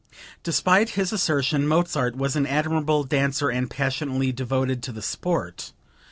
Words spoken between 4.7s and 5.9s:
to the sport.